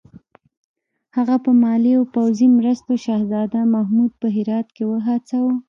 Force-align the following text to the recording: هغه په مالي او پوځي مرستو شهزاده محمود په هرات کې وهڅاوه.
هغه 1.17 1.35
په 1.45 1.51
مالي 1.61 1.91
او 1.99 2.03
پوځي 2.15 2.47
مرستو 2.57 2.93
شهزاده 3.05 3.61
محمود 3.75 4.11
په 4.21 4.27
هرات 4.35 4.67
کې 4.75 4.83
وهڅاوه. 4.87 5.53